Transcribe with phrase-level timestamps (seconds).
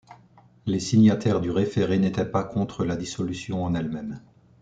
[0.65, 4.19] Les signataires du référé n'étaient pas contre la dissolution en elle-même.